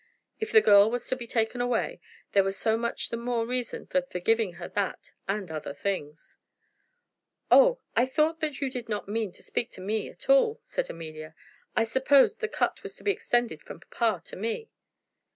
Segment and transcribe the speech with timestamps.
[0.39, 2.01] If the girl was to be taken away,
[2.31, 6.39] there was so much the more reason for forgiving her that and other things.
[7.51, 7.81] "Oh!
[7.95, 11.35] I thought that you did not mean to speak to me at all," said Amelia.
[11.75, 14.71] "I supposed the cut was to be extended from papa to me."